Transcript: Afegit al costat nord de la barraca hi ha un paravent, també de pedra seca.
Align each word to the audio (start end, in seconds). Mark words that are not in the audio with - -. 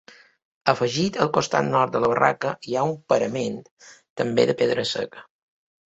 Afegit 0.71 1.19
al 1.25 1.29
costat 1.35 1.69
nord 1.75 1.93
de 1.97 2.01
la 2.05 2.09
barraca 2.13 2.55
hi 2.71 2.75
ha 2.81 2.89
un 2.95 2.99
paravent, 3.13 3.63
també 4.23 4.51
de 4.53 4.61
pedra 4.65 4.93
seca. 4.99 5.31